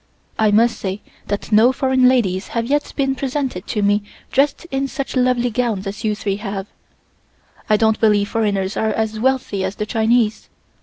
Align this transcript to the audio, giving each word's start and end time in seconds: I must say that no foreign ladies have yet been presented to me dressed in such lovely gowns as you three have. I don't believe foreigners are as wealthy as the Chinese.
I 0.39 0.49
must 0.49 0.79
say 0.79 1.01
that 1.27 1.51
no 1.51 1.71
foreign 1.71 2.09
ladies 2.09 2.47
have 2.57 2.65
yet 2.65 2.91
been 2.95 3.13
presented 3.13 3.67
to 3.67 3.83
me 3.83 4.01
dressed 4.31 4.65
in 4.71 4.87
such 4.87 5.15
lovely 5.15 5.51
gowns 5.51 5.85
as 5.85 6.03
you 6.03 6.15
three 6.15 6.37
have. 6.37 6.65
I 7.69 7.77
don't 7.77 7.99
believe 7.99 8.27
foreigners 8.29 8.75
are 8.75 8.89
as 8.93 9.19
wealthy 9.19 9.63
as 9.63 9.75
the 9.75 9.85
Chinese. 9.85 10.49